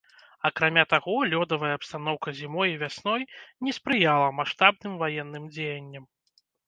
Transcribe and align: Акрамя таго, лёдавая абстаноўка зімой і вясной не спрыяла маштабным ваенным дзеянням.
Акрамя 0.47 0.83
таго, 0.93 1.13
лёдавая 1.33 1.69
абстаноўка 1.79 2.33
зімой 2.39 2.69
і 2.75 2.79
вясной 2.85 3.21
не 3.67 3.71
спрыяла 3.79 4.27
маштабным 4.39 4.93
ваенным 5.03 5.47
дзеянням. 5.55 6.03